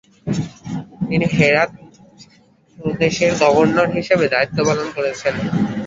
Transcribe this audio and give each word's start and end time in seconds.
তিনি 1.01 1.25
হেরাত 1.35 1.71
প্রদেশের 2.77 3.31
গভর্নর 3.41 3.87
হিসেবে 3.97 4.25
দায়িত্ব 4.33 4.57
পালন 4.67 4.87
করেছেন। 4.95 5.33